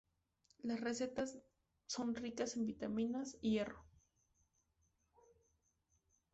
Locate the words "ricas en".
2.15-2.65